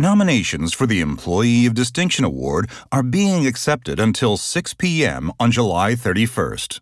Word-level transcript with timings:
Nominations 0.00 0.72
for 0.74 0.86
the 0.86 1.00
Employee 1.00 1.66
of 1.66 1.74
Distinction 1.74 2.24
Award 2.24 2.70
are 2.92 3.02
being 3.02 3.48
accepted 3.48 3.98
until 3.98 4.36
6 4.36 4.74
p.m. 4.74 5.32
on 5.40 5.50
July 5.50 5.94
31st. 5.96 6.78